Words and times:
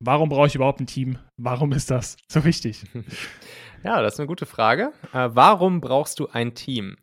Warum 0.00 0.30
brauche 0.30 0.46
ich 0.46 0.54
überhaupt 0.54 0.80
ein 0.80 0.86
Team? 0.86 1.18
Warum 1.36 1.72
ist 1.72 1.90
das 1.90 2.16
so 2.28 2.44
wichtig? 2.44 2.84
Ja, 3.82 4.02
das 4.02 4.12
ist 4.12 4.20
eine 4.20 4.26
gute 4.26 4.44
Frage. 4.44 4.92
Äh, 5.14 5.30
warum 5.32 5.80
brauchst 5.80 6.20
du 6.20 6.28
ein 6.28 6.54
Team? 6.54 6.98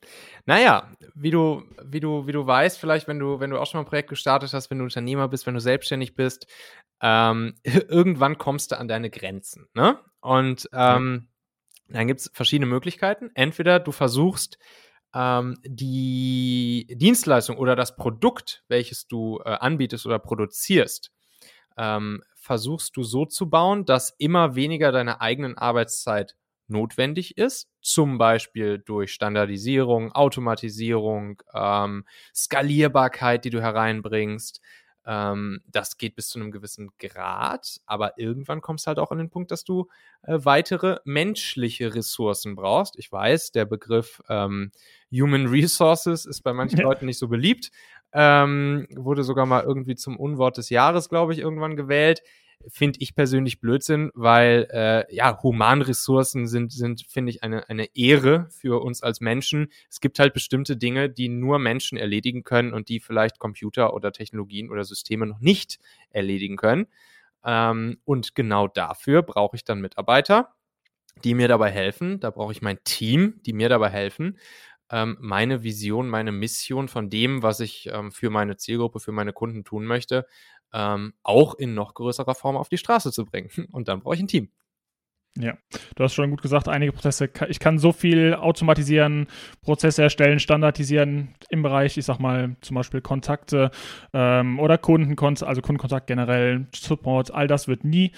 Naja, 0.46 0.92
wie 1.16 1.32
du, 1.32 1.64
wie 1.84 2.00
du, 2.00 2.28
wie 2.28 2.32
du 2.32 2.46
weißt, 2.46 2.80
vielleicht, 2.80 3.08
wenn 3.08 3.18
du, 3.18 3.40
wenn 3.40 3.50
du 3.50 3.58
auch 3.58 3.66
schon 3.66 3.80
mal 3.80 3.84
ein 3.84 3.90
Projekt 3.90 4.10
gestartet 4.10 4.54
hast, 4.54 4.70
wenn 4.70 4.78
du 4.78 4.84
Unternehmer 4.84 5.28
bist, 5.28 5.48
wenn 5.48 5.56
du 5.56 5.60
selbstständig 5.60 6.14
bist, 6.14 6.46
ähm, 7.02 7.56
irgendwann 7.64 8.38
kommst 8.38 8.72
du 8.72 8.78
an 8.78 8.88
deine 8.88 9.10
Grenzen. 9.10 9.68
Ne? 9.74 10.00
Und 10.22 10.70
ähm, 10.72 11.30
dann 11.90 12.08
gibt 12.08 12.20
es 12.20 12.32
verschiedene 12.32 12.68
Möglichkeiten. 12.68 13.32
Entweder 13.34 13.80
du 13.80 13.92
versuchst, 13.92 14.60
ähm, 15.16 15.58
die 15.66 16.86
Dienstleistung 16.96 17.58
oder 17.58 17.76
das 17.76 17.96
Produkt, 17.96 18.64
welches 18.68 19.08
du 19.08 19.40
äh, 19.44 19.50
anbietest 19.50 20.06
oder 20.06 20.20
produzierst, 20.20 21.12
ähm, 21.78 22.22
versuchst 22.48 22.96
du 22.96 23.04
so 23.04 23.26
zu 23.26 23.50
bauen, 23.50 23.84
dass 23.84 24.16
immer 24.18 24.56
weniger 24.56 24.94
deiner 24.94 25.20
eigenen 25.20 25.58
Arbeitszeit 25.58 26.38
notwendig 26.70 27.38
ist, 27.38 27.70
zum 27.82 28.18
Beispiel 28.18 28.80
durch 28.80 29.12
Standardisierung, 29.12 30.14
Automatisierung, 30.14 31.44
ähm, 31.54 32.06
Skalierbarkeit, 32.34 33.44
die 33.44 33.50
du 33.50 33.62
hereinbringst. 33.62 34.62
Ähm, 35.06 35.60
das 35.68 35.98
geht 35.98 36.16
bis 36.16 36.30
zu 36.30 36.40
einem 36.40 36.52
gewissen 36.52 36.90
Grad, 37.00 37.82
aber 37.86 38.18
irgendwann 38.18 38.62
kommst 38.62 38.86
du 38.86 38.88
halt 38.88 39.00
auch 39.00 39.12
an 39.12 39.18
den 39.18 39.30
Punkt, 39.30 39.52
dass 39.52 39.66
du 39.66 39.90
äh, 40.24 40.40
weitere 40.44 41.00
menschliche 41.04 41.96
Ressourcen 41.96 42.56
brauchst. 42.56 42.98
Ich 42.98 43.12
weiß, 43.12 43.52
der 43.52 43.66
Begriff 43.66 44.22
ähm, 44.30 44.72
Human 45.12 45.48
Resources 45.48 46.26
ist 46.26 46.44
bei 46.44 46.54
manchen 46.54 46.80
ja. 46.80 46.84
Leuten 46.88 47.08
nicht 47.08 47.20
so 47.20 47.28
beliebt. 47.28 47.72
Ähm, 48.14 48.88
wurde 48.96 49.24
sogar 49.24 49.46
mal 49.46 49.64
irgendwie 49.64 49.96
zum 49.96 50.18
Unwort 50.18 50.58
des 50.58 50.70
Jahres, 50.70 51.10
glaube 51.10 51.34
ich, 51.34 51.40
irgendwann 51.40 51.76
gewählt 51.76 52.22
finde 52.68 53.00
ich 53.02 53.16
persönlich 53.16 53.60
Blödsinn, 53.60 54.12
weil 54.14 54.68
äh, 54.72 55.16
ja, 55.16 55.42
Humanressourcen 55.42 56.48
sind, 56.48 56.72
sind 56.72 57.06
finde 57.08 57.32
ich, 57.32 57.44
eine, 57.44 57.70
eine 57.70 57.96
Ehre 57.96 58.48
für 58.50 58.82
uns 58.82 59.04
als 59.04 59.22
Menschen. 59.22 59.70
Es 59.90 60.02
gibt 60.02 60.20
halt 60.20 60.34
bestimmte 60.34 60.76
Dinge, 60.76 61.10
die 61.10 61.30
nur 61.30 61.60
Menschen 61.60 61.98
erledigen 61.98 62.44
können 62.44 62.74
und 62.74 62.90
die 62.90 63.00
vielleicht 63.00 63.40
Computer 63.40 63.94
oder 63.94 64.12
Technologien 64.12 64.70
oder 64.70 64.84
Systeme 64.84 65.26
noch 65.28 65.40
nicht 65.40 65.80
erledigen 66.10 66.58
können. 66.58 66.88
Ähm, 67.46 68.00
und 68.06 68.36
genau 68.36 68.68
dafür 68.68 69.22
brauche 69.22 69.56
ich 69.56 69.64
dann 69.64 69.80
Mitarbeiter, 69.80 70.54
die 71.24 71.36
mir 71.36 71.48
dabei 71.48 71.72
helfen. 71.72 72.20
Da 72.20 72.32
brauche 72.32 72.52
ich 72.52 72.62
mein 72.62 72.84
Team, 72.84 73.40
die 73.46 73.54
mir 73.54 73.70
dabei 73.70 73.90
helfen 73.90 74.38
ähm, 74.92 75.18
meine 75.20 75.64
Vision, 75.64 76.10
meine 76.10 76.32
Mission 76.32 76.88
von 76.88 77.10
dem, 77.10 77.44
was 77.44 77.60
ich 77.60 77.90
ähm, 77.92 78.12
für 78.12 78.30
meine 78.30 78.58
Zielgruppe, 78.58 79.00
für 79.00 79.12
meine 79.12 79.34
Kunden 79.34 79.64
tun 79.64 79.86
möchte, 79.86 80.26
ähm, 80.74 81.14
auch 81.24 81.56
in 81.56 81.74
noch 81.74 81.94
größerer 81.94 82.36
Form 82.36 82.58
auf 82.58 82.70
die 82.70 82.78
Straße 82.78 83.12
zu 83.12 83.26
bringen. 83.26 83.50
Und 83.72 83.88
dann 83.88 84.02
brauche 84.02 84.16
ich 84.16 84.22
ein 84.22 84.28
Team. 84.28 84.50
Ja, 85.40 85.56
du 85.96 86.04
hast 86.04 86.16
schon 86.16 86.32
gut 86.32 86.42
gesagt, 86.42 86.68
einige 86.68 86.92
Prozesse, 86.92 87.30
ich 87.48 87.60
kann 87.60 87.78
so 87.78 87.92
viel 87.92 88.34
automatisieren, 88.34 89.28
Prozesse 89.62 90.02
erstellen, 90.02 90.40
standardisieren 90.40 91.36
im 91.50 91.62
Bereich, 91.62 91.96
ich 91.96 92.06
sag 92.06 92.20
mal, 92.20 92.56
zum 92.62 92.74
Beispiel 92.76 93.02
Kontakte 93.02 93.70
ähm, 94.14 94.60
oder 94.60 94.80
Kundenkontakt, 94.80 95.48
also 95.48 95.62
Kundenkontakt 95.62 96.08
generell, 96.08 96.66
Support, 96.74 97.32
all 97.32 97.46
das 97.46 97.68
wird 97.68 97.84
nie 97.84 98.14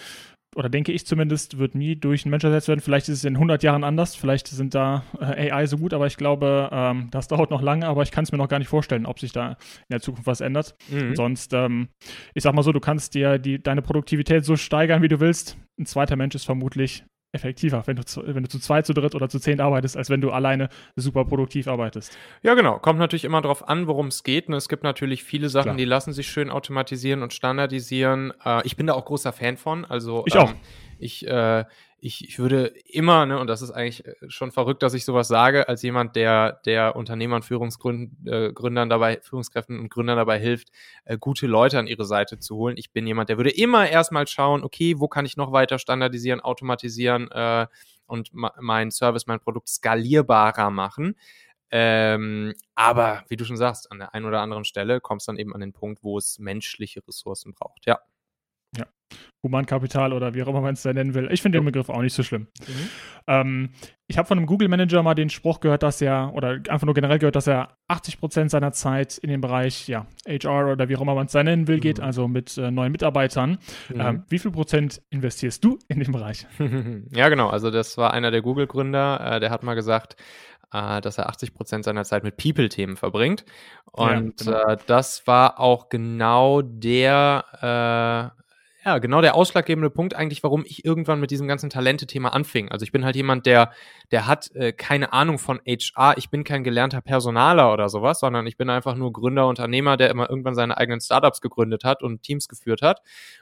oder 0.56 0.70
denke 0.70 0.92
ich 0.92 1.06
zumindest, 1.06 1.58
wird 1.58 1.76
nie 1.76 1.96
durch 1.96 2.26
einen 2.26 2.32
Mensch 2.32 2.44
ersetzt 2.44 2.68
werden. 2.68 2.80
Vielleicht 2.80 3.08
ist 3.10 3.20
es 3.20 3.24
in 3.24 3.36
100 3.36 3.64
Jahren 3.64 3.84
anders, 3.84 4.16
vielleicht 4.16 4.48
sind 4.48 4.74
da 4.74 5.04
äh, 5.20 5.52
AI 5.52 5.68
so 5.68 5.78
gut, 5.78 5.94
aber 5.94 6.08
ich 6.08 6.18
glaube, 6.18 6.70
ähm, 6.72 7.10
das 7.12 7.28
dauert 7.28 7.52
noch 7.52 7.62
lange, 7.62 7.88
aber 7.88 8.04
ich 8.04 8.12
kann 8.12 8.24
es 8.24 8.32
mir 8.32 8.38
noch 8.38 8.50
gar 8.50 8.60
nicht 8.60 8.68
vorstellen, 8.68 9.06
ob 9.06 9.20
sich 9.20 9.32
da 9.32 9.52
in 9.52 9.92
der 9.92 10.02
Zukunft 10.02 10.28
was 10.28 10.42
ändert. 10.42 10.76
Mhm. 10.90 11.16
Sonst, 11.16 11.54
ähm, 11.54 11.90
ich 12.34 12.44
sag 12.44 12.54
mal 12.56 12.64
so, 12.64 12.72
du 12.72 12.80
kannst 12.80 13.14
dir 13.14 13.38
die, 13.38 13.62
deine 13.62 13.82
Produktivität 13.82 14.44
so 14.46 14.56
steigern, 14.56 15.02
wie 15.02 15.08
du 15.08 15.20
willst. 15.20 15.58
Ein 15.80 15.86
zweiter 15.86 16.16
Mensch 16.16 16.36
ist 16.36 16.46
vermutlich 16.46 17.04
effektiver, 17.32 17.84
wenn 17.86 17.96
du, 17.96 18.04
zu, 18.04 18.24
wenn 18.26 18.44
du 18.44 18.50
zu 18.50 18.60
zwei, 18.60 18.82
zu 18.82 18.94
dritt 18.94 19.14
oder 19.14 19.30
zu 19.30 19.40
zehn 19.40 19.62
arbeitest, 19.62 19.96
als 19.96 20.10
wenn 20.10 20.22
du 20.22 20.32
alleine 20.32 20.70
super 20.96 21.26
produktiv 21.26 21.68
arbeitest. 21.68 22.18
Ja, 22.42 22.56
genau. 22.56 22.80
Kommt 22.80 23.00
natürlich 23.00 23.24
immer 23.24 23.42
darauf 23.42 23.68
an, 23.68 23.88
worum 23.88 24.08
es 24.08 24.24
geht. 24.24 24.48
Und 24.48 24.52
ne? 24.52 24.58
es 24.58 24.68
gibt 24.68 24.84
natürlich 24.84 25.24
viele 25.24 25.50
Sachen, 25.50 25.66
Klar. 25.66 25.78
die 25.78 25.86
lassen 25.86 26.14
sich 26.14 26.28
schön 26.28 26.50
automatisieren 26.50 27.22
und 27.22 27.34
standardisieren. 27.34 28.34
Äh, 28.44 28.66
ich 28.66 28.78
bin 28.78 28.88
da 28.88 28.94
auch 28.94 29.06
großer 29.06 29.32
Fan 29.32 29.58
von. 29.58 29.86
Also 29.86 30.24
ich 30.26 30.36
ähm, 30.36 30.42
auch. 30.42 30.54
Ich, 31.00 31.26
äh, 31.28 31.66
ich, 32.02 32.28
ich 32.28 32.40
würde 32.40 32.68
immer, 32.86 33.26
ne, 33.26 33.40
und 33.40 33.48
das 33.48 33.62
ist 33.62 33.72
eigentlich 33.72 34.06
äh, 34.06 34.14
schon 34.28 34.52
verrückt, 34.52 34.84
dass 34.84 34.94
ich 34.94 35.06
sowas 35.06 35.28
sage, 35.28 35.68
als 35.68 35.82
jemand, 35.82 36.16
der, 36.16 36.62
der 36.66 36.96
Unternehmern, 36.96 37.42
Führungsgründern 37.42 38.88
äh, 38.88 38.90
dabei, 38.90 39.20
Führungskräften 39.22 39.80
und 39.80 39.90
Gründern 39.90 40.18
dabei 40.18 40.40
hilft, 40.40 40.70
äh, 41.06 41.18
gute 41.18 41.48
Leute 41.48 41.80
an 41.80 41.88
ihre 41.88 42.06
Seite 42.06 42.40
zu 42.40 42.56
holen. 42.56 42.78
Ich 42.78 42.92
bin 42.92 43.08
jemand, 43.08 43.30
der 43.30 43.38
würde 43.38 43.52
immer 43.52 43.90
erstmal 43.90 44.28
schauen, 44.28 44.64
okay, 44.64 45.00
wo 45.00 45.08
kann 45.08 45.26
ich 45.26 45.38
noch 45.38 45.52
weiter 45.52 45.80
standardisieren, 45.80 46.40
automatisieren 46.40 47.30
äh, 47.32 47.68
und 48.06 48.32
mein 48.34 48.92
Service, 48.92 49.28
mein 49.28 49.40
Produkt 49.40 49.70
skalierbarer 49.70 50.72
machen. 50.72 51.16
Ähm, 51.72 52.56
aber 52.74 53.24
wie 53.28 53.38
du 53.38 53.46
schon 53.46 53.58
sagst, 53.58 53.92
an 53.92 54.00
der 54.00 54.14
einen 54.16 54.26
oder 54.26 54.42
anderen 54.42 54.66
Stelle 54.66 55.02
kommst 55.02 55.28
du 55.28 55.32
dann 55.32 55.40
eben 55.40 55.54
an 55.54 55.62
den 55.62 55.74
Punkt, 55.74 56.04
wo 56.04 56.18
es 56.18 56.40
menschliche 56.40 57.06
Ressourcen 57.08 57.54
braucht. 57.54 57.86
Ja. 57.86 58.00
Ja. 58.78 58.86
Humankapital 59.42 60.12
oder 60.12 60.34
wie 60.34 60.44
auch 60.44 60.48
immer 60.48 60.62
man 60.62 60.74
es 60.74 60.82
da 60.82 60.92
nennen 60.92 61.14
will. 61.14 61.30
Ich 61.32 61.42
finde 61.42 61.60
den 61.60 61.66
Begriff 61.66 61.90
auch 61.90 62.02
nicht 62.02 62.14
so 62.14 62.24
schlimm. 62.24 62.48
Mhm. 62.68 62.90
Ähm, 63.28 63.70
ich 64.08 64.18
habe 64.18 64.28
von 64.28 64.38
einem 64.38 64.48
Google-Manager 64.48 65.02
mal 65.02 65.16
den 65.16 65.30
Spruch 65.30 65.62
gehört, 65.62 65.84
dass 65.84 66.02
er, 66.02 66.34
oder 66.34 66.60
einfach 66.68 66.84
nur 66.84 66.94
generell 66.94 67.20
gehört, 67.20 67.36
dass 67.36 67.48
er 67.48 67.78
80% 67.88 68.50
seiner 68.50 68.74
Zeit 68.74 69.18
in 69.18 69.30
den 69.30 69.40
Bereich 69.40 69.88
ja, 69.88 70.08
HR 70.28 70.74
oder 70.74 70.90
wie 70.90 70.98
auch 70.98 71.02
immer 71.02 71.16
man 71.16 71.28
es 71.28 71.32
da 71.32 71.44
nennen 71.44 71.68
will, 71.68 71.78
mhm. 71.78 71.82
geht, 71.82 72.00
also 72.02 72.28
mit 72.28 72.58
äh, 72.58 72.70
neuen 72.70 72.92
Mitarbeitern. 72.92 73.60
Mhm. 73.94 74.00
Ähm, 74.00 74.24
wie 74.28 74.40
viel 74.40 74.52
Prozent 74.52 75.02
investierst 75.10 75.64
du 75.64 75.80
in 75.88 76.00
den 76.00 76.12
Bereich? 76.12 76.46
ja, 77.12 77.30
genau. 77.30 77.50
Also 77.50 77.72
das 77.72 77.98
war 77.98 78.14
einer 78.14 78.32
der 78.32 78.42
Google-Gründer, 78.42 79.36
äh, 79.36 79.40
der 79.40 79.52
hat 79.52 79.64
mal 79.64 79.76
gesagt, 79.76 80.18
äh, 80.74 81.02
dass 81.02 81.18
er 81.18 81.30
80 81.30 81.54
Prozent 81.54 81.86
seiner 81.86 82.04
Zeit 82.04 82.24
mit 82.24 82.38
People-Themen 82.38 82.98
verbringt. 82.98 83.46
Und 83.92 84.46
ja, 84.46 84.52
genau. 84.52 84.74
äh, 84.74 84.78
das 84.86 85.28
war 85.28 85.60
auch 85.60 85.90
genau 85.90 86.62
der, 86.62 88.34
äh, 88.36 88.39
ja, 88.90 88.98
genau 88.98 89.22
der 89.22 89.36
ausschlaggebende 89.36 89.92
Punkt 89.92 90.16
eigentlich, 90.16 90.42
warum 90.42 90.66
ich 90.66 90.84
irgendwann 90.84 91.20
mit 91.20 91.30
diesem 91.30 91.48
ganzen 91.48 91.70
Talente-Thema 91.70 92.34
anfing. 92.34 92.70
Also 92.70 92.84
ich 92.84 92.92
bin 92.92 93.06
halt 93.06 93.16
jemand, 93.16 93.46
der, 93.46 93.72
der 94.10 94.26
hat 94.26 94.50
äh, 94.56 94.74
keine 94.74 95.14
Ahnung 95.14 95.38
von 95.38 95.60
HR. 95.64 96.18
Ich 96.18 96.32
bin 96.32 96.44
kein 96.44 96.64
gelernter 96.64 97.02
Personaler 97.02 97.72
oder 97.72 97.88
sowas, 97.88 98.20
sondern 98.20 98.48
ich 98.48 98.58
bin 98.58 98.70
einfach 98.72 98.96
nur 98.96 99.14
Gründer, 99.14 99.48
Unternehmer, 99.48 99.96
der 99.96 100.10
immer 100.10 100.28
irgendwann 100.28 100.56
seine 100.56 100.78
eigenen 100.78 101.02
Startups 101.02 101.40
gegründet 101.40 101.84
hat 101.84 102.02
und 102.02 102.24
Teams 102.24 102.48
geführt 102.48 102.82
hat. 102.82 103.02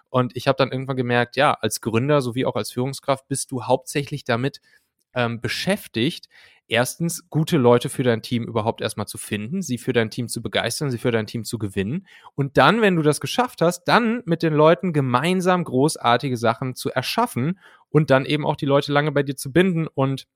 Und 0.10 0.36
ich 0.36 0.50
habe 0.50 0.58
dann 0.58 0.72
irgendwann 0.72 0.98
gemerkt, 0.98 1.38
ja, 1.38 1.54
als 1.54 1.80
Gründer 1.80 2.22
sowie 2.22 2.46
auch 2.46 2.58
als 2.58 2.72
Führungskraft 2.72 3.28
bist 3.30 3.50
du 3.52 3.64
hauptsächlich 3.64 4.26
damit 4.26 4.60
ähm, 5.14 5.40
beschäftigt, 5.40 6.28
erstens 6.68 7.30
gute 7.30 7.58
Leute 7.58 7.90
für 7.90 8.04
dein 8.04 8.22
Team 8.22 8.44
überhaupt 8.44 8.82
erstmal 8.82 9.08
zu 9.08 9.18
finden, 9.18 9.62
sie 9.62 9.78
für 9.78 9.94
dein 9.94 10.10
Team 10.10 10.28
zu 10.28 10.42
begeistern, 10.42 10.92
sie 10.92 10.98
für 10.98 11.12
dein 11.12 11.28
Team 11.28 11.44
zu 11.44 11.58
gewinnen 11.58 12.08
und 12.36 12.58
dann, 12.58 12.82
wenn 12.82 12.96
du 12.96 13.02
das 13.02 13.22
geschafft 13.22 13.62
hast, 13.62 13.86
dann 13.86 14.22
mit 14.26 14.44
den 14.44 14.54
Leuten 14.54 14.94
gemeinsam 14.94 15.64
großartige 15.64 16.38
Sachen 16.38 16.76
zu 16.76 16.92
erschaffen 16.92 17.60
und 17.90 18.10
dann 18.10 18.26
eben 18.26 18.46
auch 18.46 18.56
die 18.56 18.66
Leute 18.66 18.92
lange 18.92 19.12
bei 19.12 19.24
dir 19.24 19.36
zu 19.36 19.52
binden 19.52 19.88
und 19.88 20.28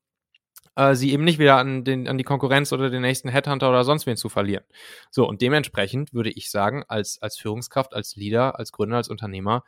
äh, 0.75 0.95
sie 0.95 1.11
eben 1.11 1.23
nicht 1.23 1.39
wieder 1.39 1.57
an, 1.57 1.83
den, 1.83 2.07
an 2.07 2.17
die 2.17 2.23
Konkurrenz 2.23 2.71
oder 2.71 2.89
den 2.89 3.01
nächsten 3.01 3.29
Headhunter 3.29 3.69
oder 3.69 3.83
sonst 3.83 4.05
wen 4.05 4.17
zu 4.17 4.29
verlieren. 4.29 4.63
So, 5.09 5.27
und 5.27 5.41
dementsprechend 5.41 6.13
würde 6.13 6.31
ich 6.31 6.49
sagen, 6.49 6.83
als, 6.87 7.21
als 7.21 7.37
Führungskraft, 7.37 7.93
als 7.93 8.15
Leader, 8.15 8.57
als 8.57 8.71
Gründer, 8.71 8.97
als 8.97 9.09
Unternehmer, 9.09 9.63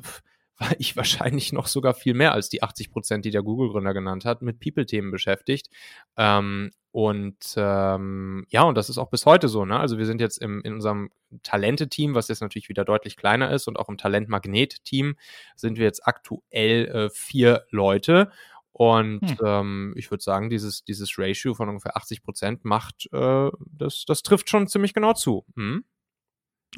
pff, 0.00 0.22
war 0.58 0.72
ich 0.78 0.96
wahrscheinlich 0.96 1.52
noch 1.52 1.66
sogar 1.66 1.94
viel 1.94 2.14
mehr 2.14 2.32
als 2.32 2.48
die 2.48 2.62
80 2.62 2.90
Prozent, 2.90 3.24
die 3.24 3.30
der 3.30 3.42
Google-Gründer 3.42 3.94
genannt 3.94 4.24
hat, 4.24 4.42
mit 4.42 4.60
People-Themen 4.60 5.10
beschäftigt. 5.10 5.68
Ähm, 6.16 6.70
und 6.92 7.54
ähm, 7.56 8.46
ja, 8.50 8.62
und 8.62 8.76
das 8.76 8.88
ist 8.88 8.98
auch 8.98 9.10
bis 9.10 9.26
heute 9.26 9.48
so. 9.48 9.64
Ne? 9.64 9.78
Also 9.78 9.98
wir 9.98 10.06
sind 10.06 10.20
jetzt 10.20 10.38
im, 10.38 10.62
in 10.62 10.74
unserem 10.74 11.10
Talente-Team, 11.42 12.14
was 12.14 12.28
jetzt 12.28 12.40
natürlich 12.40 12.68
wieder 12.68 12.84
deutlich 12.84 13.16
kleiner 13.16 13.50
ist, 13.50 13.66
und 13.66 13.80
auch 13.80 13.88
im 13.88 13.98
Talent-Magnet-Team 13.98 15.16
sind 15.56 15.76
wir 15.76 15.84
jetzt 15.86 16.06
aktuell 16.06 16.86
äh, 16.86 17.10
vier 17.10 17.64
Leute. 17.70 18.30
Und 18.70 19.22
hm. 19.22 19.38
ähm, 19.44 19.94
ich 19.96 20.10
würde 20.10 20.22
sagen, 20.22 20.50
dieses, 20.50 20.84
dieses 20.84 21.18
Ratio 21.18 21.54
von 21.54 21.68
ungefähr 21.68 21.96
80 21.96 22.22
Prozent 22.22 22.64
macht, 22.64 23.08
äh, 23.12 23.50
das, 23.70 24.04
das 24.06 24.22
trifft 24.22 24.48
schon 24.48 24.68
ziemlich 24.68 24.94
genau 24.94 25.14
zu. 25.14 25.44
Hm? 25.56 25.84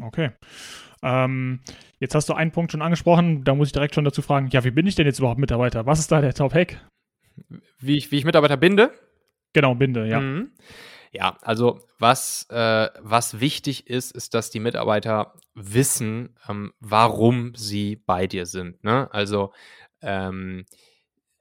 Okay. 0.03 0.31
Ähm, 1.03 1.61
jetzt 1.99 2.15
hast 2.15 2.29
du 2.29 2.35
einen 2.35 2.53
Punkt 2.53 2.73
schon 2.73 2.83
angesprochen, 2.83 3.45
da 3.45 3.55
muss 3.55 3.69
ich 3.69 3.73
direkt 3.73 3.95
schon 3.95 4.05
dazu 4.05 4.23
fragen, 4.23 4.49
ja, 4.51 4.65
wie 4.65 4.71
bin 4.71 4.87
ich 4.87 4.95
denn 4.95 5.07
jetzt 5.07 5.19
überhaupt 5.19 5.39
Mitarbeiter? 5.39 5.87
Was 5.87 5.99
ist 5.99 6.11
da 6.11 6.21
der 6.21 6.35
Top-Hack? 6.35 6.81
Wie 7.79 7.97
ich, 7.97 8.11
wie 8.11 8.19
ich 8.19 8.25
Mitarbeiter 8.25 8.57
binde? 8.57 8.93
Genau, 9.53 9.75
binde, 9.75 10.07
ja. 10.07 10.21
Mhm. 10.21 10.51
Ja, 11.13 11.39
also 11.43 11.81
was, 11.99 12.47
äh, 12.51 12.89
was 13.01 13.41
wichtig 13.41 13.87
ist, 13.89 14.13
ist, 14.13 14.35
dass 14.35 14.51
die 14.51 14.61
Mitarbeiter 14.61 15.35
wissen, 15.55 16.37
ähm, 16.49 16.73
warum 16.81 17.55
sie 17.55 17.97
bei 17.97 18.27
dir 18.27 18.45
sind. 18.45 18.83
Ne? 18.85 19.09
Also 19.13 19.53
ähm, 20.03 20.67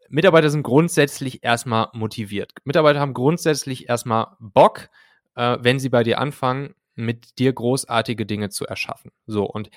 Mitarbeiter 0.08 0.50
sind 0.50 0.64
grundsätzlich 0.64 1.44
erstmal 1.44 1.90
motiviert. 1.94 2.54
Mitarbeiter 2.64 3.00
haben 3.00 3.14
grundsätzlich 3.14 3.90
erstmal 3.90 4.28
Bock, 4.40 4.90
äh, 5.36 5.58
wenn 5.60 5.80
sie 5.80 5.90
bei 5.90 6.04
dir 6.04 6.20
anfangen, 6.20 6.76
mit 6.96 7.38
dir 7.40 7.54
großartige 7.54 8.26
Dinge 8.26 8.50
zu 8.50 8.66
erschaffen. 8.66 9.12
So, 9.26 9.46
und 9.46 9.70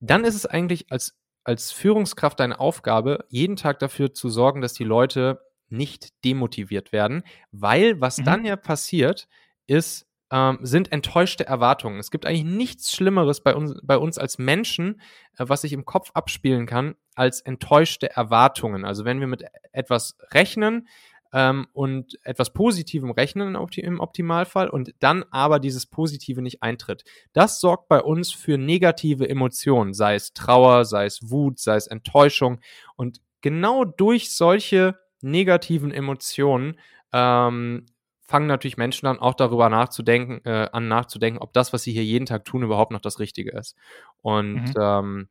dann 0.00 0.24
ist 0.24 0.34
es 0.34 0.46
eigentlich 0.46 0.90
als 0.90 1.18
als 1.44 1.72
Führungskraft 1.72 2.40
deine 2.40 2.58
Aufgabe, 2.58 3.26
jeden 3.28 3.56
Tag 3.56 3.78
dafür 3.78 4.14
zu 4.14 4.30
sorgen, 4.30 4.62
dass 4.62 4.72
die 4.72 4.84
Leute 4.84 5.40
nicht 5.68 6.24
demotiviert 6.24 6.92
werden, 6.92 7.22
weil 7.52 8.00
was 8.00 8.18
mhm. 8.18 8.24
dann 8.24 8.44
ja 8.44 8.56
passiert, 8.56 9.28
ist, 9.66 10.06
ähm, 10.30 10.58
sind 10.62 10.90
enttäuschte 10.90 11.46
Erwartungen. 11.46 11.98
Es 11.98 12.10
gibt 12.10 12.26
eigentlich 12.26 12.44
nichts 12.44 12.92
Schlimmeres 12.94 13.42
bei 13.42 13.54
uns, 13.54 13.74
bei 13.82 13.98
uns 13.98 14.18
als 14.18 14.38
Menschen, 14.38 15.00
äh, 15.36 15.44
was 15.46 15.62
sich 15.62 15.72
im 15.72 15.84
Kopf 15.84 16.10
abspielen 16.14 16.66
kann, 16.66 16.94
als 17.14 17.40
enttäuschte 17.40 18.10
Erwartungen. 18.10 18.84
Also 18.84 19.04
wenn 19.04 19.20
wir 19.20 19.26
mit 19.26 19.44
etwas 19.72 20.16
rechnen, 20.32 20.88
ähm, 21.34 21.66
und 21.72 22.16
etwas 22.22 22.52
Positivem 22.52 23.10
rechnen 23.10 23.56
im 23.76 24.00
Optimalfall 24.00 24.68
und 24.70 24.94
dann 25.00 25.24
aber 25.30 25.58
dieses 25.58 25.84
Positive 25.84 26.40
nicht 26.40 26.62
eintritt. 26.62 27.04
Das 27.32 27.60
sorgt 27.60 27.88
bei 27.88 28.00
uns 28.00 28.32
für 28.32 28.56
negative 28.56 29.28
Emotionen, 29.28 29.94
sei 29.94 30.14
es 30.14 30.32
Trauer, 30.32 30.84
sei 30.84 31.06
es 31.06 31.30
Wut, 31.30 31.58
sei 31.58 31.74
es 31.74 31.88
Enttäuschung. 31.88 32.60
Und 32.94 33.20
genau 33.42 33.84
durch 33.84 34.34
solche 34.34 34.96
negativen 35.22 35.90
Emotionen 35.90 36.78
ähm, 37.12 37.86
fangen 38.20 38.46
natürlich 38.46 38.76
Menschen 38.76 39.06
dann 39.06 39.18
auch 39.18 39.34
darüber 39.34 39.68
nachzudenken, 39.68 40.40
äh, 40.44 40.68
an 40.72 40.86
nachzudenken, 40.86 41.40
ob 41.40 41.52
das, 41.52 41.72
was 41.72 41.82
sie 41.82 41.92
hier 41.92 42.04
jeden 42.04 42.26
Tag 42.26 42.44
tun, 42.44 42.62
überhaupt 42.62 42.92
noch 42.92 43.00
das 43.00 43.18
Richtige 43.18 43.50
ist. 43.50 43.76
Und 44.22 44.68
mhm. 44.68 44.74
ähm, 44.80 45.28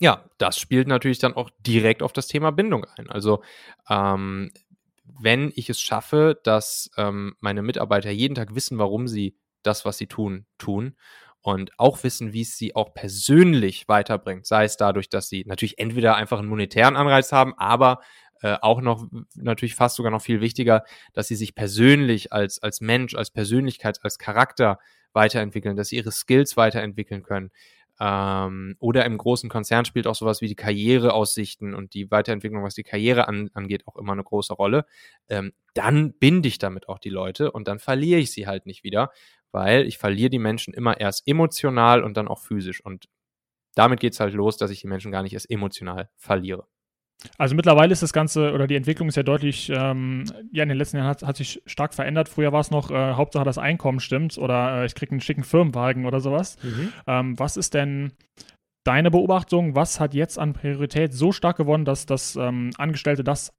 ja, 0.00 0.24
das 0.38 0.58
spielt 0.58 0.88
natürlich 0.88 1.18
dann 1.18 1.34
auch 1.34 1.50
direkt 1.60 2.02
auf 2.02 2.12
das 2.12 2.26
Thema 2.26 2.50
Bindung 2.50 2.84
ein. 2.96 3.08
Also 3.08 3.42
ähm, 3.88 4.50
wenn 5.04 5.52
ich 5.54 5.70
es 5.70 5.80
schaffe, 5.80 6.40
dass 6.42 6.90
ähm, 6.96 7.36
meine 7.40 7.62
Mitarbeiter 7.62 8.10
jeden 8.10 8.34
Tag 8.34 8.54
wissen, 8.54 8.78
warum 8.78 9.06
sie 9.06 9.36
das, 9.62 9.84
was 9.84 9.98
sie 9.98 10.06
tun, 10.06 10.46
tun 10.58 10.96
und 11.40 11.78
auch 11.78 12.02
wissen, 12.04 12.32
wie 12.32 12.42
es 12.42 12.56
sie 12.56 12.74
auch 12.74 12.94
persönlich 12.94 13.86
weiterbringt, 13.88 14.46
sei 14.46 14.64
es 14.64 14.76
dadurch, 14.76 15.08
dass 15.08 15.28
sie 15.28 15.44
natürlich 15.46 15.78
entweder 15.78 16.16
einfach 16.16 16.38
einen 16.38 16.48
monetären 16.48 16.96
Anreiz 16.96 17.32
haben, 17.32 17.54
aber 17.58 18.00
äh, 18.40 18.56
auch 18.60 18.80
noch 18.80 19.06
natürlich 19.34 19.74
fast 19.74 19.96
sogar 19.96 20.10
noch 20.10 20.22
viel 20.22 20.40
wichtiger, 20.40 20.84
dass 21.12 21.28
sie 21.28 21.36
sich 21.36 21.54
persönlich 21.54 22.32
als 22.32 22.62
als 22.62 22.80
Mensch, 22.80 23.14
als 23.14 23.30
Persönlichkeit, 23.30 23.98
als 24.02 24.18
Charakter 24.18 24.78
weiterentwickeln, 25.12 25.76
dass 25.76 25.88
sie 25.88 25.96
ihre 25.96 26.12
Skills 26.12 26.56
weiterentwickeln 26.56 27.22
können, 27.22 27.50
ähm, 28.00 28.76
oder 28.80 29.04
im 29.04 29.18
großen 29.18 29.48
Konzern 29.48 29.84
spielt 29.84 30.06
auch 30.06 30.14
sowas 30.14 30.40
wie 30.40 30.48
die 30.48 30.56
Karriereaussichten 30.56 31.74
und 31.74 31.94
die 31.94 32.10
Weiterentwicklung, 32.10 32.62
was 32.64 32.74
die 32.74 32.82
Karriere 32.82 33.28
an, 33.28 33.50
angeht, 33.54 33.86
auch 33.86 33.96
immer 33.96 34.12
eine 34.12 34.24
große 34.24 34.54
Rolle. 34.54 34.86
Ähm, 35.28 35.52
dann 35.74 36.12
binde 36.14 36.48
ich 36.48 36.58
damit 36.58 36.88
auch 36.88 36.98
die 36.98 37.10
Leute 37.10 37.52
und 37.52 37.68
dann 37.68 37.78
verliere 37.78 38.20
ich 38.20 38.32
sie 38.32 38.46
halt 38.46 38.66
nicht 38.66 38.84
wieder, 38.84 39.10
weil 39.52 39.86
ich 39.86 39.98
verliere 39.98 40.30
die 40.30 40.38
Menschen 40.38 40.74
immer 40.74 40.98
erst 41.00 41.26
emotional 41.28 42.02
und 42.02 42.16
dann 42.16 42.28
auch 42.28 42.40
physisch. 42.40 42.84
Und 42.84 43.06
damit 43.74 44.00
geht 44.00 44.14
es 44.14 44.20
halt 44.20 44.34
los, 44.34 44.56
dass 44.56 44.70
ich 44.70 44.80
die 44.80 44.88
Menschen 44.88 45.12
gar 45.12 45.22
nicht 45.22 45.34
erst 45.34 45.50
emotional 45.50 46.10
verliere. 46.16 46.66
Also 47.38 47.54
mittlerweile 47.54 47.92
ist 47.92 48.02
das 48.02 48.12
Ganze 48.12 48.52
oder 48.52 48.66
die 48.66 48.76
Entwicklung 48.76 49.08
ist 49.08 49.16
ja 49.16 49.22
deutlich, 49.22 49.70
ähm, 49.70 50.24
ja, 50.52 50.62
in 50.62 50.68
den 50.68 50.78
letzten 50.78 50.98
Jahren 50.98 51.08
hat, 51.08 51.22
hat 51.22 51.36
sich 51.36 51.62
stark 51.66 51.94
verändert. 51.94 52.28
Früher 52.28 52.52
war 52.52 52.60
es 52.60 52.70
noch, 52.70 52.90
äh, 52.90 53.14
Hauptsache 53.14 53.44
das 53.44 53.58
Einkommen 53.58 54.00
stimmt 54.00 54.36
oder 54.38 54.82
äh, 54.82 54.86
ich 54.86 54.94
kriege 54.94 55.12
einen 55.12 55.20
schicken 55.20 55.44
Firmenwagen 55.44 56.06
oder 56.06 56.20
sowas. 56.20 56.56
Mhm. 56.62 56.92
Ähm, 57.06 57.38
was 57.38 57.56
ist 57.56 57.74
denn 57.74 58.12
deine 58.84 59.10
Beobachtung? 59.10 59.74
Was 59.74 60.00
hat 60.00 60.14
jetzt 60.14 60.38
an 60.38 60.52
Priorität 60.52 61.14
so 61.14 61.32
stark 61.32 61.56
gewonnen, 61.56 61.84
dass, 61.84 62.06
dass 62.06 62.36
ähm, 62.36 62.70
Angestellte 62.76 63.24
das 63.24 63.52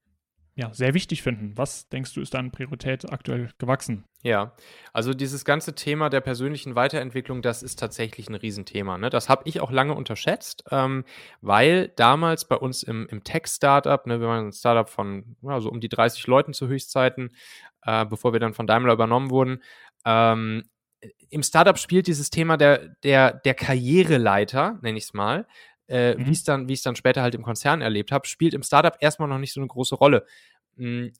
ja, 0.57 0.73
sehr 0.73 0.93
wichtig 0.93 1.21
finden. 1.21 1.51
Was 1.57 1.89
denkst 1.89 2.13
du, 2.13 2.21
ist 2.21 2.33
deine 2.33 2.49
Priorität 2.49 3.11
aktuell 3.11 3.49
gewachsen? 3.57 4.05
Ja, 4.23 4.53
also 4.93 5.13
dieses 5.13 5.43
ganze 5.43 5.75
Thema 5.75 6.09
der 6.09 6.21
persönlichen 6.21 6.75
Weiterentwicklung, 6.75 7.41
das 7.41 7.61
ist 7.61 7.77
tatsächlich 7.77 8.29
ein 8.29 8.35
Riesenthema. 8.35 8.97
Ne? 8.97 9.09
Das 9.09 9.27
habe 9.27 9.43
ich 9.45 9.59
auch 9.59 9.69
lange 9.69 9.93
unterschätzt, 9.93 10.63
ähm, 10.71 11.03
weil 11.41 11.89
damals 11.97 12.45
bei 12.45 12.55
uns 12.55 12.83
im, 12.83 13.05
im 13.07 13.25
Tech-Startup, 13.25 14.07
ne, 14.07 14.21
wir 14.21 14.27
waren 14.27 14.47
ein 14.47 14.53
Startup 14.53 14.89
von 14.89 15.35
ja, 15.41 15.59
so 15.59 15.69
um 15.69 15.81
die 15.81 15.89
30 15.89 16.25
Leuten 16.27 16.53
zu 16.53 16.67
Höchstzeiten, 16.67 17.35
äh, 17.81 18.05
bevor 18.05 18.31
wir 18.31 18.39
dann 18.39 18.53
von 18.53 18.65
Daimler 18.65 18.93
übernommen 18.93 19.31
wurden, 19.31 19.61
ähm, 20.05 20.63
im 21.29 21.43
Startup 21.43 21.77
spielt 21.77 22.07
dieses 22.07 22.29
Thema 22.29 22.55
der, 22.55 22.95
der, 23.03 23.33
der 23.33 23.53
Karriereleiter, 23.53 24.79
nenne 24.81 24.97
ich 24.97 25.03
es 25.03 25.13
mal, 25.13 25.45
äh, 25.87 26.15
mhm. 26.15 26.25
wie 26.25 26.31
es 26.31 26.43
dann, 26.43 26.67
wie 26.67 26.73
ich 26.73 26.79
es 26.79 26.83
dann 26.83 26.95
später 26.95 27.21
halt 27.21 27.35
im 27.35 27.43
Konzern 27.43 27.81
erlebt 27.81 28.11
habe, 28.11 28.27
spielt 28.27 28.53
im 28.53 28.63
Startup 28.63 28.95
erstmal 28.99 29.29
noch 29.29 29.39
nicht 29.39 29.53
so 29.53 29.59
eine 29.59 29.67
große 29.67 29.95
Rolle. 29.95 30.25
Hm, 30.77 31.11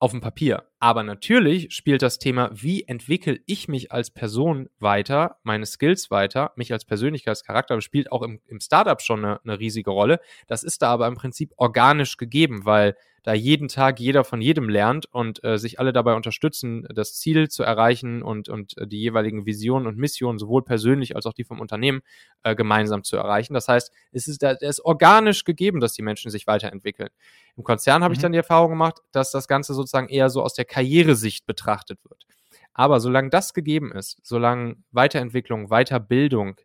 auf 0.00 0.12
dem 0.12 0.22
Papier. 0.22 0.64
Aber 0.78 1.02
natürlich 1.02 1.72
spielt 1.74 2.00
das 2.00 2.18
Thema, 2.18 2.50
wie 2.54 2.84
entwickle 2.84 3.38
ich 3.44 3.68
mich 3.68 3.92
als 3.92 4.10
Person 4.10 4.70
weiter, 4.78 5.36
meine 5.42 5.66
Skills 5.66 6.10
weiter, 6.10 6.52
mich 6.56 6.72
als 6.72 6.86
Persönlichkeitscharakter, 6.86 7.78
spielt 7.82 8.10
auch 8.10 8.22
im, 8.22 8.40
im 8.46 8.60
Startup 8.60 9.00
schon 9.00 9.24
eine, 9.24 9.40
eine 9.44 9.60
riesige 9.60 9.90
Rolle. 9.90 10.20
Das 10.46 10.62
ist 10.62 10.80
da 10.80 10.88
aber 10.88 11.06
im 11.06 11.16
Prinzip 11.16 11.52
organisch 11.58 12.16
gegeben, 12.16 12.64
weil 12.64 12.96
da 13.22 13.34
jeden 13.34 13.68
Tag 13.68 14.00
jeder 14.00 14.24
von 14.24 14.40
jedem 14.40 14.68
lernt 14.68 15.06
und 15.06 15.44
äh, 15.44 15.58
sich 15.58 15.78
alle 15.78 15.92
dabei 15.92 16.14
unterstützen, 16.14 16.86
das 16.94 17.14
Ziel 17.14 17.48
zu 17.48 17.62
erreichen 17.62 18.22
und, 18.22 18.48
und 18.48 18.76
äh, 18.78 18.86
die 18.86 19.00
jeweiligen 19.00 19.46
Visionen 19.46 19.86
und 19.86 19.98
Missionen, 19.98 20.38
sowohl 20.38 20.62
persönlich 20.62 21.16
als 21.16 21.26
auch 21.26 21.32
die 21.32 21.44
vom 21.44 21.60
Unternehmen, 21.60 22.00
äh, 22.42 22.54
gemeinsam 22.54 23.04
zu 23.04 23.16
erreichen. 23.16 23.54
Das 23.54 23.68
heißt, 23.68 23.92
es 24.12 24.28
ist, 24.28 24.42
es 24.42 24.62
ist 24.62 24.84
organisch 24.84 25.44
gegeben, 25.44 25.80
dass 25.80 25.92
die 25.92 26.02
Menschen 26.02 26.30
sich 26.30 26.46
weiterentwickeln. 26.46 27.10
Im 27.56 27.64
Konzern 27.64 28.02
habe 28.02 28.12
mhm. 28.12 28.16
ich 28.16 28.22
dann 28.22 28.32
die 28.32 28.38
Erfahrung 28.38 28.70
gemacht, 28.70 29.00
dass 29.12 29.30
das 29.30 29.48
Ganze 29.48 29.74
sozusagen 29.74 30.08
eher 30.08 30.30
so 30.30 30.42
aus 30.42 30.54
der 30.54 30.64
Karrieresicht 30.64 31.46
betrachtet 31.46 31.98
wird. 32.04 32.26
Aber 32.72 33.00
solange 33.00 33.30
das 33.30 33.52
gegeben 33.52 33.92
ist, 33.92 34.18
solange 34.22 34.76
Weiterentwicklung, 34.92 35.68
Weiterbildung, 35.68 36.56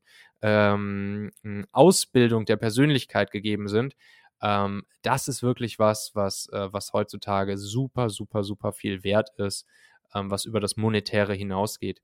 ähm, 0.42 1.31
Ausbildung 1.72 2.46
der 2.46 2.57
Persönlichkeit 2.57 3.31
gegeben 3.31 3.68
sind, 3.68 3.96
ähm, 4.41 4.85
das 5.01 5.27
ist 5.27 5.43
wirklich 5.43 5.79
was, 5.79 6.11
was, 6.13 6.49
äh, 6.51 6.71
was 6.71 6.93
heutzutage 6.93 7.57
super, 7.57 8.09
super, 8.09 8.43
super 8.43 8.73
viel 8.73 9.03
wert 9.03 9.29
ist, 9.37 9.65
ähm, 10.13 10.31
was 10.31 10.45
über 10.45 10.59
das 10.59 10.77
Monetäre 10.77 11.33
hinausgeht. 11.33 12.01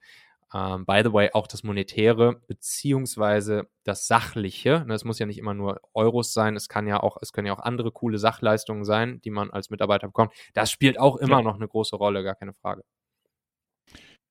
Ähm, 0.54 0.86
by 0.86 1.02
the 1.04 1.14
way, 1.14 1.30
auch 1.34 1.48
das 1.48 1.64
Monetäre 1.64 2.42
beziehungsweise 2.48 3.68
das 3.84 4.08
Sachliche. 4.08 4.84
Ne, 4.86 4.94
es 4.94 5.06
muss 5.06 5.20
ja 5.20 5.26
nicht 5.26 5.38
immer 5.38 5.54
nur 5.54 5.80
Euros 5.94 6.34
sein, 6.34 6.56
es 6.56 6.68
kann 6.68 6.88
ja 6.88 7.02
auch, 7.02 7.18
es 7.22 7.32
können 7.32 7.48
ja 7.48 7.54
auch 7.54 7.60
andere 7.60 7.92
coole 7.92 8.18
Sachleistungen 8.18 8.84
sein, 8.84 9.22
die 9.22 9.32
man 9.32 9.52
als 9.52 9.70
Mitarbeiter 9.70 10.08
bekommt. 10.08 10.34
Das 10.54 10.70
spielt 10.70 11.00
auch 11.00 11.18
immer 11.18 11.38
ja. 11.38 11.42
noch 11.42 11.56
eine 11.56 11.68
große 11.68 11.96
Rolle, 11.96 12.24
gar 12.24 12.36
keine 12.36 12.54
Frage 12.54 12.84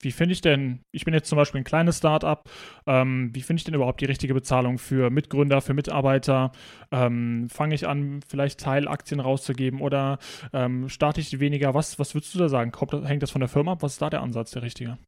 wie 0.03 0.13
finde 0.13 0.33
ich 0.33 0.41
denn, 0.41 0.81
ich 0.93 1.05
bin 1.05 1.13
jetzt 1.13 1.29
zum 1.29 1.37
Beispiel 1.37 1.61
ein 1.61 1.65
kleines 1.65 1.99
Startup, 1.99 2.43
ähm, 2.87 3.31
wie 3.35 3.43
finde 3.43 3.61
ich 3.61 3.65
denn 3.65 3.75
überhaupt 3.75 4.01
die 4.01 4.07
richtige 4.07 4.33
Bezahlung 4.33 4.79
für 4.79 5.11
Mitgründer, 5.11 5.61
für 5.61 5.75
Mitarbeiter? 5.75 6.53
Ähm, 6.91 7.49
Fange 7.51 7.75
ich 7.75 7.87
an, 7.87 8.21
vielleicht 8.27 8.61
Teilaktien 8.61 9.21
rauszugeben 9.21 9.81
oder 9.81 10.19
ähm, 10.55 10.89
starte 10.89 11.21
ich 11.21 11.39
weniger? 11.39 11.75
Was, 11.75 11.99
was 11.99 12.15
würdest 12.15 12.35
du 12.35 12.39
da 12.39 12.49
sagen? 12.49 12.73
Kommt, 12.73 12.93
hängt 13.07 13.23
das 13.23 13.31
von 13.31 13.41
der 13.41 13.49
Firma 13.49 13.73
ab? 13.73 13.83
Was 13.83 13.93
ist 13.93 14.03
da 14.03 14.09
der 14.09 14.23
Ansatz, 14.23 14.53
der 14.53 14.63
richtige? 14.63 14.99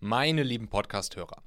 Meine 0.00 0.42
lieben 0.42 0.68
Podcast-Hörer, 0.68 1.42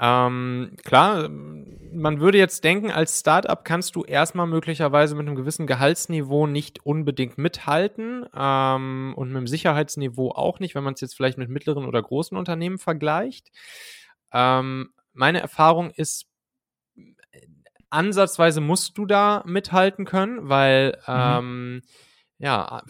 Ähm, 0.00 0.76
klar, 0.84 1.28
man 1.28 2.20
würde 2.20 2.38
jetzt 2.38 2.62
denken, 2.62 2.92
als 2.92 3.18
Startup 3.18 3.64
kannst 3.64 3.96
du 3.96 4.04
erstmal 4.04 4.46
möglicherweise 4.46 5.16
mit 5.16 5.26
einem 5.26 5.34
gewissen 5.34 5.66
Gehaltsniveau 5.66 6.46
nicht 6.46 6.86
unbedingt 6.86 7.36
mithalten 7.36 8.24
ähm, 8.34 9.14
und 9.16 9.28
mit 9.28 9.36
dem 9.36 9.46
Sicherheitsniveau 9.48 10.30
auch 10.30 10.60
nicht, 10.60 10.76
wenn 10.76 10.84
man 10.84 10.94
es 10.94 11.00
jetzt 11.00 11.16
vielleicht 11.16 11.38
mit 11.38 11.48
mittleren 11.48 11.84
oder 11.84 12.00
großen 12.00 12.36
Unternehmen 12.38 12.78
vergleicht. 12.78 13.50
Ähm, 14.32 14.90
meine 15.12 15.40
Erfahrung 15.40 15.90
ist, 15.90 16.26
ansatzweise 17.90 18.60
musst 18.60 18.96
du 18.98 19.06
da 19.06 19.42
mithalten 19.46 20.04
können, 20.04 20.48
weil 20.48 20.98
mhm. 21.08 21.14
ähm, 21.14 21.82
ja, 22.38 22.82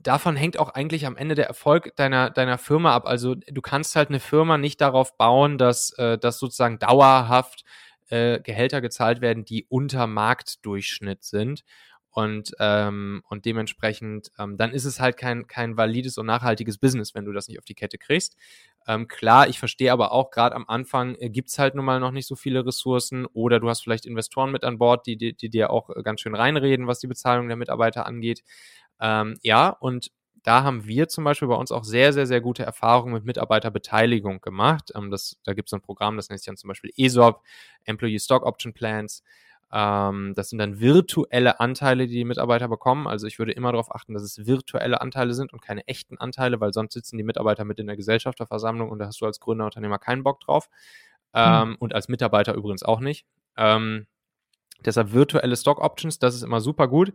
davon 0.00 0.36
hängt 0.36 0.58
auch 0.58 0.70
eigentlich 0.70 1.06
am 1.06 1.16
Ende 1.16 1.34
der 1.34 1.46
Erfolg 1.46 1.94
deiner, 1.96 2.30
deiner 2.30 2.58
Firma 2.58 2.94
ab. 2.94 3.06
Also 3.06 3.34
du 3.34 3.60
kannst 3.60 3.96
halt 3.96 4.08
eine 4.08 4.20
Firma 4.20 4.58
nicht 4.58 4.80
darauf 4.80 5.16
bauen, 5.16 5.58
dass, 5.58 5.92
äh, 5.98 6.18
dass 6.18 6.38
sozusagen 6.38 6.78
dauerhaft 6.78 7.64
äh, 8.08 8.40
Gehälter 8.40 8.80
gezahlt 8.80 9.20
werden, 9.20 9.44
die 9.44 9.66
unter 9.68 10.06
Marktdurchschnitt 10.06 11.24
sind. 11.24 11.64
Und, 12.14 12.52
ähm, 12.60 13.22
und 13.30 13.46
dementsprechend, 13.46 14.30
ähm, 14.38 14.58
dann 14.58 14.72
ist 14.72 14.84
es 14.84 15.00
halt 15.00 15.16
kein, 15.16 15.46
kein 15.46 15.78
valides 15.78 16.18
und 16.18 16.26
nachhaltiges 16.26 16.76
Business, 16.76 17.14
wenn 17.14 17.24
du 17.24 17.32
das 17.32 17.48
nicht 17.48 17.58
auf 17.58 17.64
die 17.64 17.74
Kette 17.74 17.96
kriegst. 17.96 18.36
Ähm, 18.86 19.08
klar, 19.08 19.48
ich 19.48 19.58
verstehe 19.58 19.90
aber 19.90 20.12
auch, 20.12 20.30
gerade 20.30 20.54
am 20.54 20.66
Anfang 20.68 21.14
äh, 21.14 21.30
gibt's 21.30 21.58
halt 21.58 21.74
nun 21.74 21.86
mal 21.86 22.00
noch 22.00 22.10
nicht 22.10 22.26
so 22.26 22.36
viele 22.36 22.66
Ressourcen 22.66 23.24
oder 23.24 23.60
du 23.60 23.68
hast 23.70 23.82
vielleicht 23.82 24.04
Investoren 24.04 24.52
mit 24.52 24.62
an 24.62 24.76
Bord, 24.76 25.06
die, 25.06 25.16
die, 25.16 25.34
die 25.34 25.48
dir 25.48 25.70
auch 25.70 25.88
äh, 25.88 26.02
ganz 26.02 26.20
schön 26.20 26.34
reinreden, 26.34 26.86
was 26.86 26.98
die 26.98 27.06
Bezahlung 27.06 27.48
der 27.48 27.56
Mitarbeiter 27.56 28.04
angeht. 28.04 28.42
Ähm, 29.02 29.36
ja, 29.42 29.68
und 29.68 30.12
da 30.44 30.62
haben 30.62 30.86
wir 30.86 31.08
zum 31.08 31.24
Beispiel 31.24 31.48
bei 31.48 31.56
uns 31.56 31.72
auch 31.72 31.84
sehr, 31.84 32.12
sehr, 32.12 32.26
sehr 32.26 32.40
gute 32.40 32.62
Erfahrungen 32.62 33.12
mit 33.12 33.24
Mitarbeiterbeteiligung 33.24 34.40
gemacht. 34.40 34.92
Ähm, 34.94 35.10
das, 35.10 35.38
da 35.44 35.54
gibt 35.54 35.68
es 35.68 35.72
ein 35.72 35.82
Programm, 35.82 36.16
das 36.16 36.28
nennt 36.28 36.40
sich 36.40 36.46
dann 36.46 36.56
zum 36.56 36.68
Beispiel 36.68 36.92
ESOP, 36.96 37.42
Employee 37.84 38.18
Stock 38.18 38.44
Option 38.44 38.72
Plans. 38.72 39.22
Ähm, 39.72 40.34
das 40.36 40.50
sind 40.50 40.58
dann 40.58 40.80
virtuelle 40.80 41.58
Anteile, 41.58 42.06
die 42.06 42.14
die 42.14 42.24
Mitarbeiter 42.24 42.68
bekommen. 42.68 43.06
Also 43.06 43.26
ich 43.26 43.38
würde 43.38 43.52
immer 43.52 43.72
darauf 43.72 43.94
achten, 43.94 44.14
dass 44.14 44.22
es 44.22 44.46
virtuelle 44.46 45.00
Anteile 45.00 45.34
sind 45.34 45.52
und 45.52 45.62
keine 45.62 45.86
echten 45.88 46.18
Anteile, 46.18 46.60
weil 46.60 46.72
sonst 46.72 46.92
sitzen 46.92 47.16
die 47.16 47.24
Mitarbeiter 47.24 47.64
mit 47.64 47.78
in 47.80 47.86
der 47.86 47.96
Gesellschafterversammlung 47.96 48.90
und 48.90 48.98
da 48.98 49.06
hast 49.06 49.20
du 49.20 49.26
als 49.26 49.40
Gründerunternehmer 49.40 49.98
keinen 49.98 50.22
Bock 50.22 50.40
drauf. 50.40 50.68
Hm. 51.34 51.42
Ähm, 51.42 51.62
hm. 51.70 51.76
Und 51.78 51.94
als 51.94 52.08
Mitarbeiter 52.08 52.54
übrigens 52.54 52.82
auch 52.82 53.00
nicht. 53.00 53.26
Ähm, 53.56 54.06
deshalb 54.84 55.12
virtuelle 55.12 55.56
Stock 55.56 55.80
Options, 55.80 56.18
das 56.18 56.34
ist 56.34 56.42
immer 56.42 56.60
super 56.60 56.88
gut. 56.88 57.12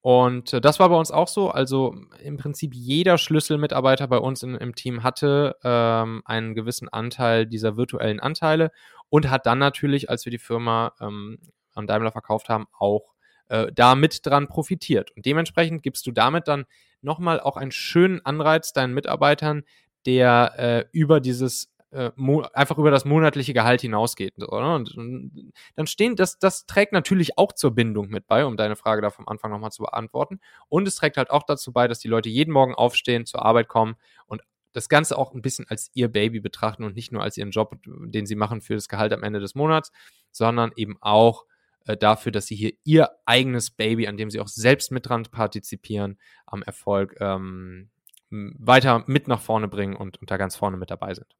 Und 0.00 0.52
äh, 0.52 0.60
das 0.60 0.78
war 0.78 0.88
bei 0.88 0.96
uns 0.96 1.10
auch 1.10 1.28
so. 1.28 1.50
Also 1.50 1.94
im 2.22 2.36
Prinzip 2.36 2.74
jeder 2.74 3.18
Schlüsselmitarbeiter 3.18 4.06
bei 4.08 4.18
uns 4.18 4.42
in, 4.42 4.54
im 4.54 4.74
Team 4.74 5.02
hatte 5.02 5.56
ähm, 5.64 6.22
einen 6.24 6.54
gewissen 6.54 6.88
Anteil 6.88 7.46
dieser 7.46 7.76
virtuellen 7.76 8.20
Anteile 8.20 8.70
und 9.08 9.30
hat 9.30 9.46
dann 9.46 9.58
natürlich, 9.58 10.08
als 10.10 10.24
wir 10.24 10.30
die 10.30 10.38
Firma 10.38 10.92
ähm, 11.00 11.38
an 11.74 11.86
Daimler 11.86 12.12
verkauft 12.12 12.48
haben, 12.48 12.66
auch 12.78 13.14
äh, 13.48 13.72
da 13.74 13.94
mit 13.94 14.24
dran 14.24 14.46
profitiert. 14.46 15.10
Und 15.16 15.26
dementsprechend 15.26 15.82
gibst 15.82 16.06
du 16.06 16.12
damit 16.12 16.48
dann 16.48 16.64
nochmal 17.00 17.40
auch 17.40 17.56
einen 17.56 17.72
schönen 17.72 18.24
Anreiz 18.24 18.72
deinen 18.72 18.94
Mitarbeitern, 18.94 19.64
der 20.06 20.54
äh, 20.56 20.84
über 20.92 21.20
dieses 21.20 21.70
äh, 21.90 22.10
einfach 22.52 22.78
über 22.78 22.90
das 22.90 23.04
monatliche 23.04 23.54
Gehalt 23.54 23.80
hinausgeht. 23.80 24.34
Oder? 24.38 24.74
Und, 24.74 24.96
und, 24.96 25.52
dann 25.74 25.86
stehen, 25.86 26.16
das, 26.16 26.38
das 26.38 26.66
trägt 26.66 26.92
natürlich 26.92 27.38
auch 27.38 27.52
zur 27.52 27.74
Bindung 27.74 28.08
mit 28.08 28.26
bei, 28.26 28.44
um 28.44 28.56
deine 28.56 28.76
Frage 28.76 29.02
da 29.02 29.10
vom 29.10 29.28
Anfang 29.28 29.50
nochmal 29.50 29.72
zu 29.72 29.82
beantworten. 29.82 30.40
Und 30.68 30.86
es 30.86 30.96
trägt 30.96 31.16
halt 31.16 31.30
auch 31.30 31.44
dazu 31.44 31.72
bei, 31.72 31.88
dass 31.88 31.98
die 31.98 32.08
Leute 32.08 32.28
jeden 32.28 32.52
Morgen 32.52 32.74
aufstehen, 32.74 33.26
zur 33.26 33.44
Arbeit 33.44 33.68
kommen 33.68 33.96
und 34.26 34.42
das 34.72 34.88
Ganze 34.88 35.16
auch 35.16 35.32
ein 35.32 35.42
bisschen 35.42 35.66
als 35.68 35.90
ihr 35.94 36.08
Baby 36.08 36.40
betrachten 36.40 36.84
und 36.84 36.94
nicht 36.94 37.10
nur 37.10 37.22
als 37.22 37.36
ihren 37.36 37.50
Job, 37.50 37.76
den 37.84 38.26
sie 38.26 38.36
machen 38.36 38.60
für 38.60 38.74
das 38.74 38.88
Gehalt 38.88 39.12
am 39.12 39.22
Ende 39.22 39.40
des 39.40 39.54
Monats, 39.54 39.90
sondern 40.30 40.72
eben 40.76 40.98
auch 41.00 41.46
äh, 41.86 41.96
dafür, 41.96 42.32
dass 42.32 42.46
sie 42.46 42.54
hier 42.54 42.72
ihr 42.84 43.10
eigenes 43.24 43.70
Baby, 43.70 44.08
an 44.08 44.16
dem 44.16 44.30
sie 44.30 44.40
auch 44.40 44.48
selbst 44.48 44.92
mit 44.92 45.08
dran 45.08 45.24
partizipieren, 45.24 46.18
am 46.46 46.62
Erfolg 46.62 47.16
ähm, 47.18 47.88
weiter 48.30 49.04
mit 49.06 49.26
nach 49.26 49.40
vorne 49.40 49.68
bringen 49.68 49.96
und, 49.96 50.18
und 50.20 50.30
da 50.30 50.36
ganz 50.36 50.54
vorne 50.54 50.76
mit 50.76 50.90
dabei 50.90 51.14
sind. 51.14 51.34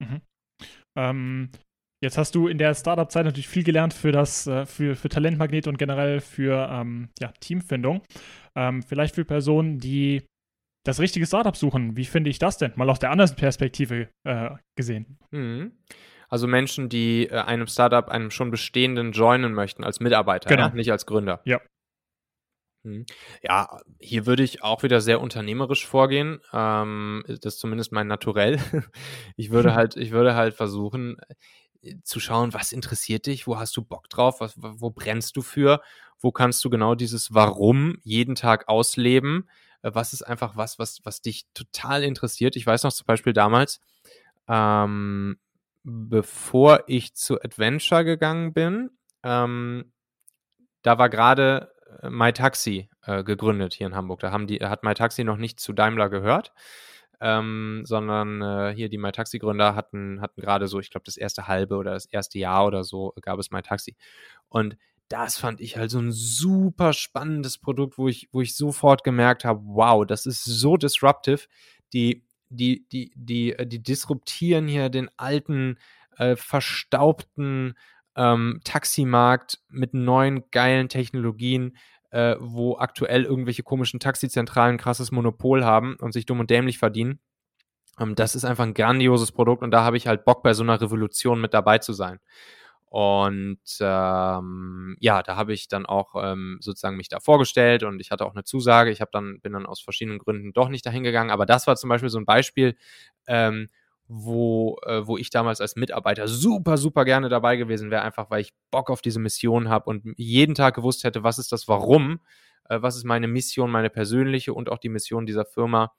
Mhm. 0.00 0.20
Ähm, 0.96 1.50
jetzt 2.02 2.18
hast 2.18 2.34
du 2.34 2.48
in 2.48 2.58
der 2.58 2.74
Startup-Zeit 2.74 3.24
natürlich 3.24 3.48
viel 3.48 3.64
gelernt 3.64 3.94
für 3.94 4.12
das, 4.12 4.46
äh, 4.46 4.66
für, 4.66 4.96
für 4.96 5.08
Talentmagnet 5.08 5.66
und 5.66 5.78
generell 5.78 6.20
für 6.20 6.68
ähm, 6.70 7.10
ja, 7.20 7.32
Teamfindung. 7.40 8.02
Ähm, 8.56 8.82
vielleicht 8.82 9.14
für 9.14 9.24
Personen, 9.24 9.78
die 9.78 10.22
das 10.86 11.00
richtige 11.00 11.26
Startup 11.26 11.56
suchen. 11.56 11.96
Wie 11.96 12.04
finde 12.04 12.30
ich 12.30 12.38
das 12.38 12.58
denn? 12.58 12.72
Mal 12.76 12.88
aus 12.88 12.98
der 12.98 13.10
anderen 13.10 13.34
Perspektive 13.34 14.08
äh, 14.24 14.50
gesehen. 14.76 15.18
Mhm. 15.30 15.72
Also 16.28 16.46
Menschen, 16.46 16.88
die 16.88 17.28
äh, 17.28 17.40
einem 17.40 17.66
Startup, 17.66 18.08
einem 18.08 18.30
schon 18.30 18.50
bestehenden 18.50 19.12
joinen 19.12 19.52
möchten 19.52 19.84
als 19.84 20.00
Mitarbeiter, 20.00 20.48
genau. 20.48 20.68
ja? 20.68 20.74
nicht 20.74 20.90
als 20.90 21.06
Gründer. 21.06 21.40
Ja. 21.44 21.60
Mhm. 22.86 23.04
Ja, 23.42 23.80
hier 23.98 24.26
würde 24.26 24.44
ich 24.44 24.62
auch 24.62 24.84
wieder 24.84 25.00
sehr 25.00 25.20
unternehmerisch 25.20 25.86
vorgehen. 25.86 26.40
Ähm, 26.52 27.24
das 27.26 27.54
ist 27.54 27.60
zumindest 27.60 27.92
mein 27.92 28.06
Naturell. 28.06 28.58
Ich 29.36 29.50
würde 29.50 29.74
halt, 29.74 29.96
ich 29.96 30.12
würde 30.12 30.34
halt 30.34 30.54
versuchen 30.54 31.16
äh, 31.82 31.96
zu 32.04 32.20
schauen, 32.20 32.54
was 32.54 32.72
interessiert 32.72 33.26
dich, 33.26 33.46
wo 33.46 33.58
hast 33.58 33.76
du 33.76 33.82
Bock 33.82 34.08
drauf, 34.08 34.40
was, 34.40 34.54
wo 34.56 34.90
brennst 34.90 35.36
du 35.36 35.42
für, 35.42 35.82
wo 36.20 36.30
kannst 36.30 36.64
du 36.64 36.70
genau 36.70 36.94
dieses 36.94 37.34
Warum 37.34 37.98
jeden 38.04 38.36
Tag 38.36 38.68
ausleben, 38.68 39.48
äh, 39.82 39.90
was 39.92 40.12
ist 40.12 40.22
einfach 40.22 40.56
was, 40.56 40.78
was, 40.78 41.00
was 41.04 41.20
dich 41.22 41.46
total 41.54 42.04
interessiert. 42.04 42.54
Ich 42.56 42.66
weiß 42.66 42.84
noch 42.84 42.92
zum 42.92 43.06
Beispiel 43.06 43.32
damals, 43.32 43.80
ähm, 44.48 45.38
bevor 45.82 46.84
ich 46.86 47.14
zu 47.14 47.40
Adventure 47.42 48.04
gegangen 48.04 48.52
bin, 48.52 48.90
ähm, 49.24 49.92
da 50.82 50.98
war 50.98 51.08
gerade 51.08 51.75
MyTaxi 52.02 52.88
äh, 53.04 53.24
gegründet 53.24 53.74
hier 53.74 53.86
in 53.86 53.94
Hamburg. 53.94 54.20
Da 54.20 54.32
haben 54.32 54.46
die, 54.46 54.58
hat 54.58 54.82
MyTaxi 54.82 55.24
noch 55.24 55.36
nicht 55.36 55.60
zu 55.60 55.72
Daimler 55.72 56.08
gehört, 56.08 56.52
ähm, 57.20 57.82
sondern 57.84 58.42
äh, 58.42 58.74
hier 58.74 58.88
die 58.88 58.98
MyTaxi-Gründer 58.98 59.74
hatten, 59.74 60.20
hatten 60.20 60.40
gerade 60.40 60.68
so, 60.68 60.80
ich 60.80 60.90
glaube, 60.90 61.04
das 61.04 61.16
erste 61.16 61.46
halbe 61.48 61.76
oder 61.76 61.92
das 61.92 62.06
erste 62.06 62.38
Jahr 62.38 62.66
oder 62.66 62.84
so 62.84 63.14
gab 63.22 63.38
es 63.38 63.50
MyTaxi. 63.50 63.96
Und 64.48 64.76
das 65.08 65.38
fand 65.38 65.60
ich 65.60 65.76
halt 65.76 65.90
so 65.90 66.00
ein 66.00 66.10
super 66.10 66.92
spannendes 66.92 67.58
Produkt, 67.58 67.96
wo 67.96 68.08
ich, 68.08 68.28
wo 68.32 68.40
ich 68.40 68.56
sofort 68.56 69.04
gemerkt 69.04 69.44
habe, 69.44 69.60
wow, 69.64 70.04
das 70.04 70.26
ist 70.26 70.44
so 70.44 70.76
disruptive. 70.76 71.46
Die 71.92 72.26
die, 72.48 72.86
die, 72.92 73.12
die, 73.14 73.52
äh, 73.52 73.66
die 73.66 73.82
disruptieren 73.82 74.68
hier 74.68 74.88
den 74.88 75.10
alten, 75.16 75.78
äh, 76.18 76.36
verstaubten 76.36 77.74
ähm, 78.16 78.60
Taximarkt 78.64 79.58
mit 79.68 79.94
neuen 79.94 80.44
geilen 80.50 80.88
Technologien, 80.88 81.76
äh, 82.10 82.36
wo 82.40 82.78
aktuell 82.78 83.24
irgendwelche 83.24 83.62
komischen 83.62 84.00
Taxizentralen 84.00 84.78
krasses 84.78 85.12
Monopol 85.12 85.64
haben 85.64 85.96
und 86.00 86.12
sich 86.12 86.26
dumm 86.26 86.40
und 86.40 86.50
dämlich 86.50 86.78
verdienen. 86.78 87.20
Ähm, 88.00 88.14
das 88.14 88.34
ist 88.34 88.44
einfach 88.44 88.64
ein 88.64 88.74
grandioses 88.74 89.32
Produkt 89.32 89.62
und 89.62 89.70
da 89.70 89.84
habe 89.84 89.96
ich 89.96 90.06
halt 90.06 90.24
Bock, 90.24 90.42
bei 90.42 90.54
so 90.54 90.62
einer 90.62 90.80
Revolution 90.80 91.40
mit 91.40 91.54
dabei 91.54 91.78
zu 91.78 91.92
sein. 91.92 92.18
Und 92.88 93.58
ähm, 93.80 94.96
ja, 95.00 95.22
da 95.22 95.36
habe 95.36 95.52
ich 95.52 95.68
dann 95.68 95.86
auch 95.86 96.14
ähm, 96.16 96.58
sozusagen 96.60 96.96
mich 96.96 97.08
da 97.08 97.20
vorgestellt 97.20 97.82
und 97.82 98.00
ich 98.00 98.10
hatte 98.10 98.24
auch 98.24 98.34
eine 98.34 98.44
Zusage. 98.44 98.90
Ich 98.90 99.00
habe 99.00 99.10
dann 99.12 99.40
bin 99.40 99.52
dann 99.52 99.66
aus 99.66 99.80
verschiedenen 99.80 100.18
Gründen 100.18 100.52
doch 100.52 100.68
nicht 100.68 100.86
dahin 100.86 101.02
gegangen. 101.02 101.30
Aber 101.30 101.46
das 101.46 101.66
war 101.66 101.76
zum 101.76 101.90
Beispiel 101.90 102.08
so 102.10 102.18
ein 102.18 102.24
Beispiel, 102.24 102.76
ähm, 103.26 103.68
wo, 104.08 104.78
äh, 104.86 105.06
wo 105.06 105.16
ich 105.16 105.30
damals 105.30 105.60
als 105.60 105.76
Mitarbeiter 105.76 106.28
super, 106.28 106.76
super 106.76 107.04
gerne 107.04 107.28
dabei 107.28 107.56
gewesen 107.56 107.90
wäre, 107.90 108.02
einfach 108.02 108.30
weil 108.30 108.40
ich 108.40 108.52
Bock 108.70 108.90
auf 108.90 109.02
diese 109.02 109.18
Mission 109.18 109.68
habe 109.68 109.90
und 109.90 110.04
jeden 110.16 110.54
Tag 110.54 110.74
gewusst 110.76 111.04
hätte, 111.04 111.24
was 111.24 111.38
ist 111.38 111.52
das 111.52 111.66
Warum, 111.68 112.20
äh, 112.68 112.80
was 112.80 112.96
ist 112.96 113.04
meine 113.04 113.28
Mission, 113.28 113.70
meine 113.70 113.90
persönliche 113.90 114.54
und 114.54 114.70
auch 114.70 114.78
die 114.78 114.88
Mission 114.88 115.26
dieser 115.26 115.44
Firma, 115.44 115.92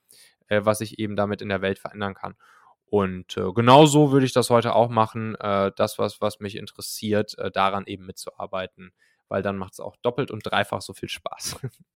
äh, 0.47 0.61
was 0.63 0.81
ich 0.81 0.99
eben 0.99 1.15
damit 1.15 1.41
in 1.41 1.49
der 1.49 1.61
Welt 1.61 1.79
verändern 1.79 2.13
kann. 2.13 2.35
Und 2.89 3.35
äh, 3.35 3.51
genau 3.53 3.85
so 3.85 4.11
würde 4.11 4.25
ich 4.25 4.31
das 4.31 4.49
heute 4.49 4.73
auch 4.73 4.89
machen. 4.89 5.35
Äh, 5.35 5.71
das, 5.75 5.99
was, 5.99 6.21
was 6.21 6.39
mich 6.39 6.55
interessiert, 6.55 7.37
äh, 7.37 7.51
daran 7.51 7.85
eben 7.85 8.05
mitzuarbeiten, 8.05 8.93
weil 9.27 9.41
dann 9.41 9.57
macht 9.57 9.73
es 9.73 9.81
auch 9.81 9.97
doppelt 9.97 10.31
und 10.31 10.45
dreifach 10.45 10.81
so 10.81 10.93
viel 10.93 11.09
Spaß. 11.09 11.59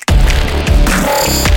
Bye. 1.01 1.50